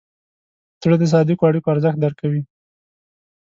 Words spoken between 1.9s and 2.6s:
درک کوي.